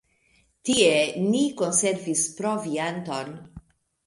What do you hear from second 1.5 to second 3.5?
konservis provianton.